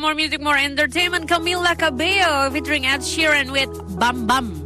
93.8 0.00 0.08
Radio 0.08 0.08
More 0.08 0.16
Music 0.16 0.40
More 0.40 0.56
Entertainment. 0.56 1.24
Camila 1.28 1.76
Cabello 1.76 2.48
featuring 2.56 2.88
Ed 2.88 3.04
Sheeran 3.04 3.52
with 3.52 3.68
Bam 4.00 4.24
Bam. 4.24 4.56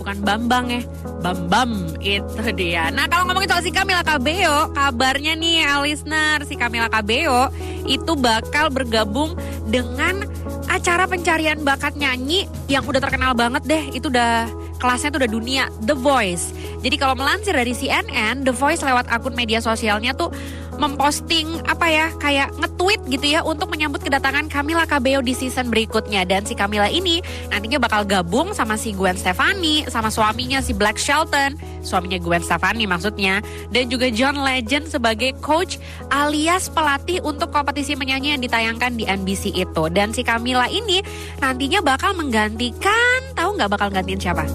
Bukan 0.00 0.24
Bambang 0.24 0.72
ya 0.72 0.80
Bam 1.20 1.44
Bam. 1.52 1.92
Itu 2.00 2.40
dia. 2.56 2.88
Nah 2.88 3.04
kalau 3.04 3.28
ngomongin 3.28 3.52
soal 3.52 3.60
si 3.60 3.68
Camila 3.68 4.00
Cabello 4.00 4.72
Kabarnya 4.72 5.36
nih 5.36 5.68
listener 5.84 6.40
Si 6.48 6.56
Camila 6.56 6.88
Cabello 6.88 7.52
itu 7.84 8.16
bakal 8.16 8.72
bergabung 8.72 9.36
dengan 9.68 10.24
acara 10.72 11.04
pencarian 11.04 11.60
bakat 11.60 11.92
nyanyi 12.00 12.48
Yang 12.72 12.96
udah 12.96 13.00
terkenal 13.04 13.36
banget 13.36 13.68
deh. 13.68 13.84
Itu 13.92 14.08
udah 14.08 14.48
kelasnya 14.80 15.12
tuh 15.12 15.20
udah 15.20 15.30
dunia 15.30 15.64
The 15.84 15.92
Voice. 15.98 16.56
Jadi 16.80 16.96
kalau 16.96 17.12
melansir 17.12 17.52
dari 17.52 17.76
CNN 17.76 18.46
The 18.46 18.54
Voice 18.56 18.80
lewat 18.80 19.12
akun 19.12 19.36
media 19.36 19.60
sosialnya 19.60 20.16
tuh 20.16 20.32
memposting 20.78 21.60
apa 21.66 21.86
ya 21.90 22.06
kayak 22.22 22.54
nge-tweet 22.56 23.00
gitu 23.10 23.26
ya 23.34 23.40
untuk 23.42 23.68
menyambut 23.68 24.00
kedatangan 24.00 24.46
Camila 24.46 24.86
Cabello 24.86 25.20
di 25.20 25.34
season 25.34 25.68
berikutnya. 25.68 26.22
Dan 26.24 26.46
si 26.46 26.54
Camila 26.54 26.86
ini 26.86 27.18
nantinya 27.50 27.82
bakal 27.82 28.06
gabung 28.06 28.54
sama 28.54 28.78
si 28.78 28.94
Gwen 28.94 29.18
Stefani 29.18 29.84
sama 29.90 30.08
suaminya 30.08 30.62
si 30.62 30.72
Black 30.72 30.96
Shelton. 30.96 31.58
Suaminya 31.82 32.22
Gwen 32.22 32.40
Stefani 32.40 32.86
maksudnya. 32.86 33.42
Dan 33.74 33.90
juga 33.90 34.08
John 34.14 34.40
Legend 34.40 34.86
sebagai 34.88 35.34
coach 35.42 35.82
alias 36.14 36.70
pelatih 36.70 37.20
untuk 37.26 37.50
kompetisi 37.50 37.98
menyanyi 37.98 38.38
yang 38.38 38.42
ditayangkan 38.42 38.94
di 38.94 39.04
NBC 39.04 39.52
itu. 39.58 39.84
Dan 39.90 40.14
si 40.14 40.22
Camila 40.22 40.70
ini 40.70 41.02
nantinya 41.42 41.82
bakal 41.82 42.14
menggantikan 42.14 43.34
tahu 43.34 43.58
nggak 43.58 43.70
bakal 43.74 43.90
gantiin 43.90 44.22
siapa? 44.22 44.46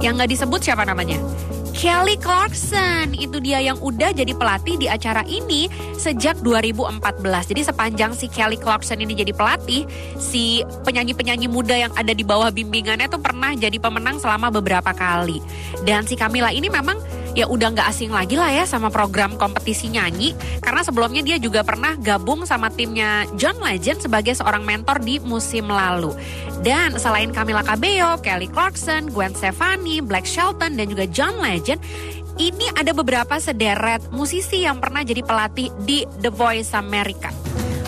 Yang 0.00 0.12
nggak 0.24 0.30
disebut 0.32 0.60
siapa 0.64 0.88
namanya 0.88 1.20
Kelly 1.76 2.16
Clarkson 2.16 3.12
itu 3.12 3.36
dia 3.36 3.60
yang 3.60 3.76
udah 3.84 4.08
jadi 4.16 4.32
pelatih 4.32 4.80
di 4.80 4.88
acara 4.88 5.20
ini 5.28 5.68
sejak 6.00 6.40
2014. 6.40 7.04
Jadi 7.52 7.62
sepanjang 7.68 8.16
si 8.16 8.32
Kelly 8.32 8.56
Clarkson 8.56 8.96
ini 8.96 9.12
jadi 9.12 9.36
pelatih, 9.36 9.84
si 10.16 10.64
penyanyi-penyanyi 10.88 11.52
muda 11.52 11.76
yang 11.76 11.92
ada 11.92 12.16
di 12.16 12.24
bawah 12.24 12.48
bimbingannya 12.48 13.12
tuh 13.12 13.20
pernah 13.20 13.52
jadi 13.52 13.76
pemenang 13.76 14.16
selama 14.16 14.48
beberapa 14.48 14.88
kali. 14.96 15.44
Dan 15.84 16.08
si 16.08 16.16
Camila 16.16 16.48
ini 16.48 16.72
memang 16.72 16.96
ya 17.36 17.44
udah 17.44 17.76
nggak 17.76 17.92
asing 17.92 18.08
lagi 18.08 18.34
lah 18.34 18.48
ya 18.48 18.64
sama 18.64 18.88
program 18.88 19.36
kompetisi 19.36 19.92
nyanyi 19.92 20.32
karena 20.64 20.80
sebelumnya 20.80 21.20
dia 21.20 21.36
juga 21.36 21.60
pernah 21.60 21.92
gabung 22.00 22.48
sama 22.48 22.72
timnya 22.72 23.28
John 23.36 23.60
Legend 23.60 24.00
sebagai 24.08 24.32
seorang 24.32 24.64
mentor 24.64 25.04
di 25.04 25.20
musim 25.20 25.68
lalu. 25.68 26.16
Dan 26.64 26.96
selain 26.96 27.30
Camila 27.36 27.60
Cabello, 27.60 28.16
Kelly 28.24 28.48
Clarkson, 28.48 29.12
Gwen 29.12 29.36
Stefani, 29.36 30.00
Black 30.00 30.24
Shelton 30.24 30.80
dan 30.80 30.88
juga 30.88 31.04
John 31.12 31.36
Legend, 31.44 31.78
ini 32.40 32.66
ada 32.72 32.96
beberapa 32.96 33.36
sederet 33.36 34.08
musisi 34.08 34.64
yang 34.64 34.80
pernah 34.80 35.04
jadi 35.04 35.20
pelatih 35.20 35.68
di 35.84 36.08
The 36.24 36.32
Voice 36.32 36.72
America. 36.72 37.28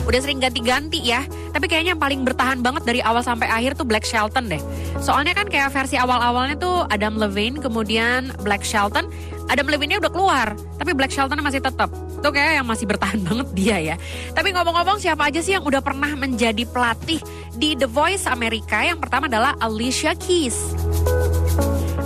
Udah 0.09 0.25
sering 0.25 0.41
ganti-ganti 0.41 1.05
ya, 1.05 1.29
tapi 1.53 1.69
kayaknya 1.69 1.93
yang 1.93 2.01
paling 2.01 2.25
bertahan 2.25 2.65
banget 2.65 2.89
dari 2.89 3.05
awal 3.05 3.21
sampai 3.21 3.45
akhir 3.45 3.77
tuh 3.77 3.85
Black 3.85 4.09
Shelton 4.09 4.49
deh. 4.49 4.63
Soalnya 5.05 5.37
kan 5.37 5.53
kayak 5.53 5.69
versi 5.69 6.01
awal-awalnya 6.01 6.57
tuh 6.57 6.89
Adam 6.89 7.21
Levine, 7.21 7.61
kemudian 7.61 8.33
Black 8.41 8.65
Shelton, 8.65 9.13
Adam 9.53 9.69
Levine-nya 9.69 10.01
udah 10.01 10.09
keluar, 10.09 10.57
tapi 10.81 10.97
Black 10.97 11.13
Shelton 11.13 11.37
masih 11.45 11.61
tetap. 11.61 11.93
Itu 11.93 12.33
kayak 12.33 12.57
yang 12.57 12.65
masih 12.65 12.89
bertahan 12.89 13.21
banget 13.29 13.49
dia 13.53 13.77
ya. 13.77 13.97
Tapi 14.33 14.57
ngomong-ngomong 14.57 14.97
siapa 14.97 15.29
aja 15.29 15.45
sih 15.45 15.53
yang 15.53 15.65
udah 15.69 15.85
pernah 15.85 16.09
menjadi 16.17 16.65
pelatih 16.65 17.21
di 17.61 17.77
The 17.77 17.85
Voice 17.85 18.25
Amerika? 18.25 18.81
Yang 18.81 19.05
pertama 19.05 19.29
adalah 19.29 19.61
Alicia 19.61 20.17
Keys. 20.17 20.73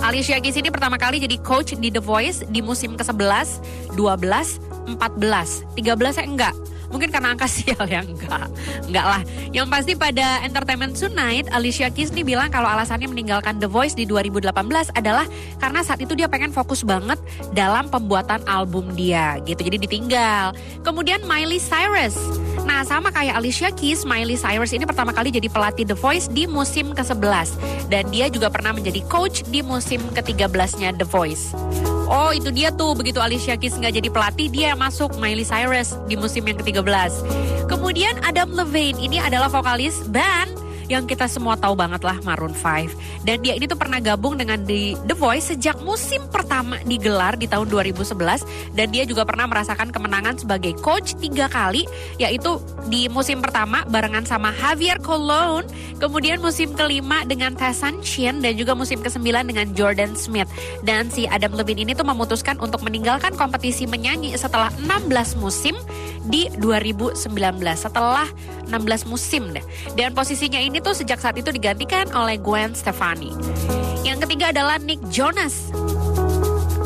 Alicia 0.03 0.43
Keys 0.43 0.59
ini 0.59 0.67
pertama 0.67 0.99
kali 0.99 1.23
jadi 1.23 1.39
coach 1.39 1.79
di 1.79 1.87
The 1.87 2.03
Voice 2.03 2.43
di 2.51 2.59
musim 2.59 2.99
ke-11, 2.99 3.63
12, 3.95 4.91
14, 4.91 5.79
13 5.79 6.19
ya 6.19 6.25
enggak. 6.27 6.55
Mungkin 6.93 7.09
karena 7.09 7.33
angka 7.33 7.49
sial 7.55 7.83
ya 7.89 8.05
enggak. 8.05 8.47
Enggak 8.85 9.05
lah. 9.09 9.21
Yang 9.49 9.67
pasti 9.73 9.93
pada 9.97 10.45
Entertainment 10.45 10.93
Tonight 10.93 11.49
Alicia 11.49 11.89
Keys 11.89 12.13
nih 12.13 12.21
bilang 12.21 12.53
kalau 12.53 12.69
alasannya 12.69 13.09
meninggalkan 13.09 13.57
The 13.57 13.65
Voice 13.65 13.97
di 13.97 14.05
2018 14.05 14.53
adalah 14.93 15.25
karena 15.57 15.81
saat 15.81 15.99
itu 15.99 16.13
dia 16.13 16.29
pengen 16.29 16.53
fokus 16.53 16.85
banget 16.85 17.17
dalam 17.57 17.89
pembuatan 17.89 18.45
album 18.45 18.93
dia 18.93 19.41
gitu. 19.49 19.65
Jadi 19.65 19.81
ditinggal. 19.81 20.53
Kemudian 20.85 21.25
Miley 21.25 21.57
Cyrus. 21.57 22.15
Nah, 22.63 22.85
sama 22.85 23.09
kayak 23.09 23.41
Alicia 23.41 23.73
Keys, 23.73 24.05
Miley 24.05 24.37
Cyrus 24.37 24.71
ini 24.71 24.85
pertama 24.85 25.11
kali 25.11 25.33
jadi 25.33 25.49
pelatih 25.49 25.83
The 25.89 25.97
Voice 25.97 26.29
di 26.29 26.45
musim 26.45 26.93
ke-11 26.93 27.57
dan 27.89 28.07
dia 28.13 28.29
juga 28.29 28.47
pernah 28.53 28.71
menjadi 28.71 29.01
coach 29.09 29.43
di 29.49 29.65
musim 29.65 29.99
ke-13-nya 30.13 30.95
The 30.95 31.07
Voice. 31.07 31.51
Oh 32.07 32.31
itu 32.35 32.51
dia 32.51 32.69
tuh 32.69 32.93
begitu 32.93 33.17
Alicia 33.23 33.57
Keys 33.57 33.75
nggak 33.79 33.99
jadi 33.99 34.09
pelatih 34.11 34.47
dia 34.51 34.65
yang 34.75 34.79
masuk 34.79 35.15
Miley 35.17 35.47
Cyrus 35.47 35.95
di 36.05 36.15
musim 36.19 36.43
yang 36.45 36.59
ke-13. 36.59 37.11
Kemudian 37.67 38.19
Adam 38.21 38.51
Levine 38.53 38.99
ini 38.99 39.17
adalah 39.17 39.49
vokalis 39.49 40.05
band 40.11 40.52
yang 40.91 41.07
kita 41.07 41.27
semua 41.27 41.55
tahu 41.55 41.75
banget 41.77 42.01
lah 42.03 42.17
Maroon 42.23 42.55
5. 42.55 43.23
Dan 43.23 43.43
dia 43.43 43.55
ini 43.55 43.65
tuh 43.67 43.79
pernah 43.79 43.99
gabung 44.03 44.35
dengan 44.35 44.59
The, 44.63 44.97
The 45.07 45.15
Voice 45.15 45.53
sejak 45.53 45.79
musim 45.83 46.25
pertama 46.31 46.79
digelar 46.83 47.35
di 47.35 47.47
tahun 47.47 47.67
2011 47.69 48.75
dan 48.75 48.87
dia 48.89 49.03
juga 49.03 49.23
pernah 49.27 49.45
merasakan 49.47 49.91
kemenangan 49.91 50.39
sebagai 50.39 50.73
coach 50.79 51.15
tiga 51.19 51.47
kali 51.51 51.85
yaitu 52.17 52.59
di 52.87 53.07
musim 53.11 53.39
pertama 53.39 53.83
barengan 53.87 54.23
sama 54.23 54.55
Javier 54.55 54.99
Colon, 54.99 55.67
kemudian 55.99 56.39
musim 56.39 56.71
kelima 56.73 57.23
dengan 57.27 57.53
Tessan 57.53 57.99
Chin 58.01 58.39
dan 58.39 58.55
juga 58.55 58.73
musim 58.73 58.99
kesembilan 59.03 59.47
dengan 59.49 59.71
Jordan 59.75 60.15
Smith. 60.15 60.47
Dan 60.81 61.11
si 61.11 61.27
Adam 61.27 61.53
Levine 61.55 61.85
ini 61.87 61.93
tuh 61.93 62.07
memutuskan 62.07 62.59
untuk 62.59 62.81
meninggalkan 62.81 63.35
kompetisi 63.35 63.85
menyanyi 63.85 64.35
setelah 64.39 64.71
16 64.81 65.39
musim 65.39 65.75
di 66.23 66.47
2019 66.59 67.19
setelah 67.75 68.27
16 68.71 69.11
musim 69.11 69.51
deh. 69.51 69.65
Dan 69.93 70.15
posisinya 70.15 70.59
ini 70.59 70.72
tuh 70.79 70.95
sejak 70.95 71.21
saat 71.21 71.37
itu 71.37 71.51
digantikan 71.51 72.07
oleh 72.15 72.39
Gwen 72.39 72.73
Stefani. 72.73 73.35
Yang 74.07 74.25
ketiga 74.29 74.55
adalah 74.55 74.79
Nick 74.79 75.01
Jonas. 75.11 75.73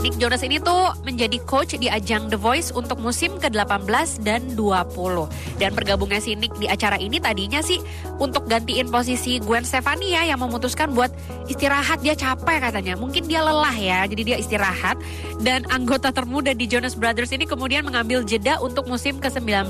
Nick 0.08 0.24
Jonas 0.24 0.40
ini 0.46 0.62
tuh 0.62 0.94
menjadi 1.04 1.36
coach 1.44 1.76
di 1.76 1.92
ajang 1.92 2.32
The 2.32 2.40
Voice 2.40 2.72
untuk 2.72 3.02
musim 3.02 3.36
ke-18 3.44 4.24
dan 4.24 4.56
20. 4.56 5.60
Dan 5.60 5.76
bergabungnya 5.76 6.24
si 6.24 6.38
Nick 6.38 6.56
di 6.62 6.70
acara 6.70 6.96
ini 7.02 7.20
tadinya 7.20 7.60
sih 7.60 7.82
untuk 8.22 8.48
gantiin 8.48 8.88
posisi 8.88 9.42
Gwen 9.44 9.68
Stefani 9.68 10.16
ya 10.16 10.24
yang 10.30 10.40
memutuskan 10.40 10.96
buat 10.96 11.12
istirahat 11.52 12.00
dia 12.06 12.16
capek 12.16 12.70
katanya. 12.70 12.96
Mungkin 12.96 13.28
dia 13.28 13.44
lelah 13.44 13.74
ya, 13.76 14.06
jadi 14.08 14.22
dia 14.24 14.38
istirahat. 14.40 14.96
Dan 15.42 15.68
anggota 15.74 16.14
termuda 16.14 16.56
di 16.56 16.70
Jonas 16.72 16.96
Brothers 16.96 17.36
ini 17.36 17.44
kemudian 17.44 17.84
mengambil 17.84 18.24
jeda 18.24 18.62
untuk 18.64 18.88
musim 18.88 19.20
ke-19. 19.20 19.68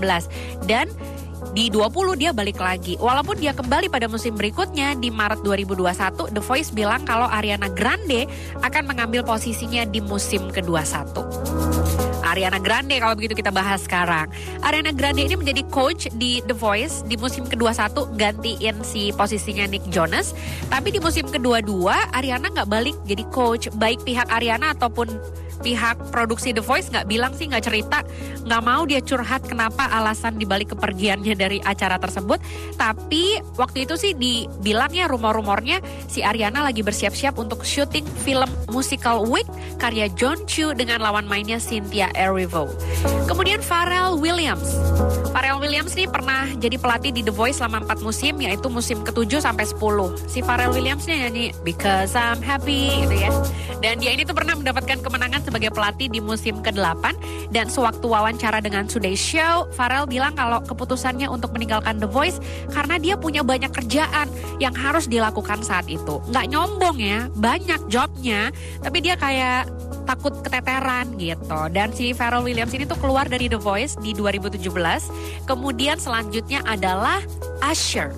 Dan 0.70 0.92
di 1.57 1.73
20 1.73 2.22
dia 2.22 2.29
balik 2.29 2.62
lagi. 2.62 3.01
Walaupun 3.01 3.41
dia 3.41 3.50
kembali 3.50 3.90
pada 3.90 4.06
musim 4.06 4.38
berikutnya 4.38 4.94
di 4.94 5.09
Maret 5.09 5.41
2021, 5.41 6.29
The 6.29 6.38
Voice 6.45 6.69
bilang 6.69 7.01
kalau 7.01 7.25
Ariana 7.25 7.66
Grande 7.73 8.29
akan 8.62 8.85
mengambil 8.85 9.25
posisinya 9.25 9.81
di 9.90 9.97
musim 9.97 10.53
ke-21. 10.53 11.18
Ariana 12.22 12.62
Grande 12.62 13.01
kalau 13.01 13.18
begitu 13.18 13.34
kita 13.34 13.50
bahas 13.50 13.90
sekarang. 13.90 14.29
Ariana 14.62 14.94
Grande 14.94 15.25
ini 15.25 15.34
menjadi 15.34 15.66
coach 15.73 16.06
di 16.22 16.45
The 16.45 16.53
Voice 16.53 17.01
di 17.09 17.18
musim 17.18 17.50
ke-21 17.50 18.06
gantiin 18.13 18.78
si 18.85 19.09
posisinya 19.18 19.66
Nick 19.66 19.89
Jonas. 19.89 20.38
Tapi 20.69 20.94
di 20.94 21.01
musim 21.01 21.25
kedua-dua 21.25 22.13
Ariana 22.13 22.53
nggak 22.53 22.69
balik 22.69 22.94
jadi 23.09 23.25
coach. 23.34 23.66
Baik 23.81 24.06
pihak 24.06 24.29
Ariana 24.29 24.78
ataupun 24.78 25.09
pihak 25.59 26.13
produksi 26.13 26.53
The 26.53 26.63
Voice 26.63 26.90
nggak 26.90 27.07
bilang 27.09 27.34
sih 27.34 27.50
nggak 27.50 27.63
cerita 27.66 28.01
nggak 28.48 28.62
mau 28.63 28.83
dia 28.88 29.04
curhat 29.04 29.44
kenapa 29.44 29.89
alasan 29.92 30.39
dibalik 30.39 30.71
kepergiannya 30.75 31.36
dari 31.36 31.59
acara 31.63 32.00
tersebut. 32.00 32.39
Tapi 32.80 33.42
waktu 33.59 33.89
itu 33.89 33.95
sih 34.00 34.12
dibilangnya 34.15 35.09
rumor-rumornya 35.12 35.81
si 36.07 36.24
Ariana 36.24 36.63
lagi 36.63 36.81
bersiap-siap 36.81 37.36
untuk 37.42 37.68
syuting 37.68 38.06
film 38.24 38.48
musical 38.71 39.27
Wick 39.27 39.48
karya 39.81 40.07
John 40.15 40.39
Chu 40.48 40.71
dengan 40.74 41.04
lawan 41.04 41.27
mainnya 41.27 41.60
Cynthia 41.60 42.10
Erivo. 42.15 42.71
Kemudian 43.27 43.60
Pharrell 43.60 44.15
Williams. 44.18 44.77
Pharrell 45.36 45.60
Williams 45.60 45.94
nih 45.94 46.07
pernah 46.07 46.48
jadi 46.57 46.80
pelatih 46.80 47.12
di 47.12 47.21
The 47.21 47.33
Voice 47.33 47.60
selama 47.60 47.83
4 47.86 48.06
musim 48.06 48.33
yaitu 48.42 48.68
musim 48.71 49.03
ke-7 49.03 49.44
sampai 49.44 49.65
10 49.68 49.77
si 50.30 50.39
Pharrell 50.42 50.74
Williams 50.74 51.06
nyanyi 51.06 51.51
Because 51.62 52.15
I'm 52.15 52.39
Happy 52.39 53.03
gitu 53.06 53.15
ya. 53.18 53.31
Dan 53.77 54.01
dia 54.01 54.15
ini 54.15 54.25
tuh 54.25 54.33
pernah 54.33 54.57
mendapatkan 54.57 54.98
kemenangan 55.03 55.42
sebagai 55.48 55.72
pelatih 55.72 56.12
di 56.12 56.20
musim 56.20 56.60
ke-8 56.60 57.16
dan 57.56 57.72
sewaktu 57.72 58.04
wawancara 58.04 58.60
dengan 58.60 58.84
Today 58.84 59.16
Show, 59.16 59.72
Farel 59.72 60.04
bilang 60.04 60.36
kalau 60.36 60.60
keputusannya 60.60 61.32
untuk 61.32 61.56
meninggalkan 61.56 62.04
The 62.04 62.12
Voice 62.12 62.44
karena 62.76 63.00
dia 63.00 63.16
punya 63.16 63.48
banyak 63.48 63.72
kerjaan 63.72 64.28
yang 64.60 64.76
harus 64.76 65.08
dilakukan 65.08 65.64
saat 65.64 65.88
itu. 65.88 66.20
Nggak 66.28 66.46
nyombong 66.52 67.00
ya, 67.00 67.32
banyak 67.40 67.88
jobnya, 67.88 68.52
tapi 68.84 69.00
dia 69.00 69.16
kayak 69.16 69.72
takut 70.04 70.36
keteteran 70.44 71.16
gitu. 71.20 71.60
Dan 71.72 71.96
si 71.96 72.12
Pharrell 72.12 72.44
Williams 72.44 72.76
ini 72.76 72.84
tuh 72.84 73.00
keluar 73.00 73.28
dari 73.28 73.48
The 73.48 73.60
Voice 73.60 73.96
di 74.00 74.12
2017. 74.16 74.68
Kemudian 75.48 76.00
selanjutnya 76.00 76.64
adalah 76.68 77.24
Usher. 77.64 78.12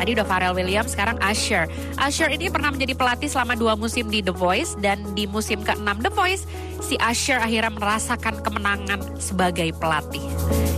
Tadi 0.00 0.16
udah 0.16 0.24
Pharrell 0.24 0.56
Williams, 0.56 0.96
sekarang 0.96 1.20
Usher. 1.20 1.68
Usher 2.00 2.32
ini 2.32 2.48
pernah 2.48 2.72
menjadi 2.72 2.96
pelatih 2.96 3.28
selama 3.28 3.52
dua 3.52 3.76
musim 3.76 4.08
di 4.08 4.24
The 4.24 4.32
Voice 4.32 4.72
dan 4.80 5.04
di 5.12 5.28
musim 5.28 5.60
ke-6 5.60 6.00
The 6.00 6.12
Voice, 6.16 6.48
si 6.80 6.96
Usher 6.96 7.36
akhirnya 7.36 7.68
merasakan 7.68 8.40
kemenangan 8.40 9.20
sebagai 9.20 9.76
pelatih. 9.76 10.24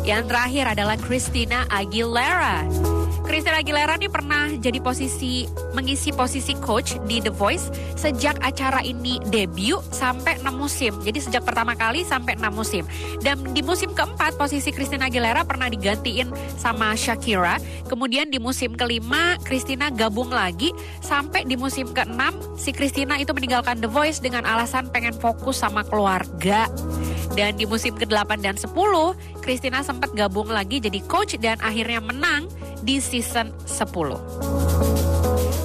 Yang 0.02 0.26
terakhir 0.26 0.64
adalah 0.74 0.98
Christina 0.98 1.70
Aguilera. 1.70 2.66
Christina 3.22 3.62
Aguilera 3.62 3.94
ini 3.96 4.10
pernah 4.10 4.50
jadi 4.58 4.82
posisi 4.82 5.46
mengisi 5.72 6.10
posisi 6.10 6.52
coach 6.58 6.98
di 7.06 7.22
The 7.22 7.30
Voice 7.30 7.70
sejak 7.94 8.42
acara 8.42 8.82
ini 8.82 9.22
debut 9.30 9.80
sampai 9.94 10.42
6 10.42 10.50
musim. 10.52 10.92
Jadi 11.06 11.18
sejak 11.22 11.46
pertama 11.46 11.78
kali 11.78 12.02
sampai 12.02 12.34
6 12.36 12.50
musim. 12.52 12.82
Dan 13.22 13.40
di 13.54 13.62
musim 13.62 13.94
keempat 13.94 14.34
posisi 14.34 14.74
Christina 14.74 15.06
Aguilera 15.06 15.46
pernah 15.46 15.70
digantiin 15.70 16.28
sama 16.58 16.92
Shakira. 16.98 17.62
Kemudian 17.86 18.28
di 18.28 18.42
musim 18.42 18.74
kelima 18.74 19.38
Christina 19.46 19.88
gabung 19.88 20.28
lagi 20.28 20.74
sampai 21.00 21.46
di 21.46 21.54
musim 21.54 21.88
keenam 21.94 22.34
si 22.58 22.74
Christina 22.74 23.16
itu 23.16 23.30
meninggalkan 23.30 23.78
The 23.78 23.88
Voice 23.88 24.18
dengan 24.18 24.44
alasan 24.44 24.90
pengen 24.90 25.14
fokus 25.14 25.62
sama 25.62 25.86
keluarga. 25.86 26.66
Dan 27.32 27.56
di 27.56 27.64
musim 27.64 27.96
ke-8 27.96 28.44
dan 28.44 28.60
10, 28.60 28.76
Christina 29.42 29.82
sempat 29.82 30.14
gabung 30.14 30.46
lagi 30.46 30.78
jadi 30.78 31.02
coach 31.10 31.34
dan 31.42 31.58
akhirnya 31.58 31.98
menang 31.98 32.46
di 32.86 33.02
season 33.02 33.50
10. 33.66 35.02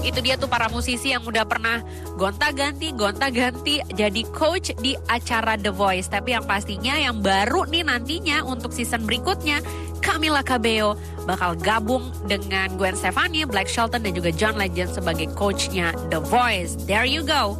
Itu 0.08 0.24
dia 0.24 0.40
tuh 0.40 0.50
para 0.50 0.66
musisi 0.72 1.12
yang 1.14 1.22
udah 1.28 1.46
pernah 1.46 1.84
gonta-ganti, 2.18 2.96
gonta-ganti 2.96 3.86
jadi 3.94 4.24
coach 4.34 4.74
di 4.82 4.98
acara 5.06 5.60
The 5.60 5.70
Voice. 5.70 6.10
Tapi 6.10 6.34
yang 6.34 6.48
pastinya 6.48 6.98
yang 6.98 7.22
baru 7.22 7.70
nih 7.70 7.86
nantinya 7.86 8.42
untuk 8.48 8.74
season 8.74 9.04
berikutnya, 9.04 9.62
Camila 10.00 10.42
Cabello 10.42 10.96
bakal 11.28 11.60
gabung 11.60 12.08
dengan 12.24 12.72
Gwen 12.80 12.96
Stefani, 12.96 13.44
Black 13.44 13.68
Shelton 13.68 14.00
dan 14.00 14.16
juga 14.16 14.32
John 14.32 14.56
Legend 14.56 14.96
sebagai 14.96 15.28
coachnya 15.36 15.92
The 16.08 16.24
Voice. 16.24 16.80
There 16.88 17.06
you 17.06 17.28
go. 17.28 17.60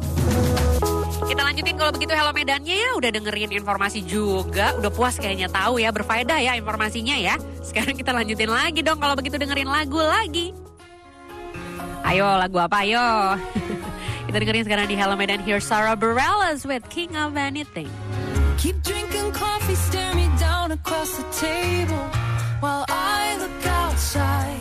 Kita 1.28 1.44
lanjutin 1.44 1.76
kalau 1.76 1.92
begitu 1.92 2.12
Hello 2.16 2.32
Medannya 2.32 2.72
ya 2.72 2.90
Udah 2.96 3.10
dengerin 3.12 3.52
informasi 3.52 4.00
juga. 4.00 4.72
Udah 4.80 4.88
puas 4.88 5.20
kayaknya 5.20 5.52
tahu 5.52 5.76
ya 5.76 5.92
Berfaedah 5.92 6.40
ya 6.40 6.56
informasinya 6.56 7.20
ya. 7.20 7.36
Sekarang 7.60 7.92
kita 7.92 8.16
lanjutin 8.16 8.48
lagi 8.48 8.80
dong 8.80 8.96
Kalau 8.96 9.12
begitu 9.12 9.36
dengerin 9.36 9.68
lagu 9.68 10.00
lagi. 10.00 10.56
Ayo 12.08 12.24
lagu 12.40 12.56
apa? 12.56 12.80
Ayo. 12.88 13.36
Kita 14.28 14.36
dengerin 14.40 14.64
sekarang 14.64 14.86
di 14.88 14.96
Hello 14.96 15.16
Medan 15.16 15.44
Here 15.44 15.60
Sarah 15.60 15.96
Bareilles 15.96 16.64
with 16.64 16.84
King 16.88 17.16
of 17.16 17.36
Anything. 17.36 17.88
Keep 18.56 18.80
drinking 18.80 19.32
coffee, 19.32 19.76
stare 19.76 20.12
me 20.16 20.28
down 20.40 20.72
across 20.72 21.16
the 21.16 21.24
table 21.32 22.04
While 22.60 22.84
I 22.88 23.36
look 23.40 23.64
outside 23.64 24.57